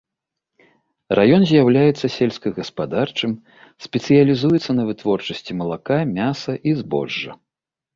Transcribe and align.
Раён 1.19 1.45
з'яўляецца 1.51 2.05
сельскагаспадарчым, 2.17 3.31
спецыялізуецца 3.89 4.71
на 4.83 4.91
вытворчасці 4.93 5.51
малака, 5.63 6.05
мяса 6.21 6.53
і 6.71 6.81
збожжа. 6.85 7.43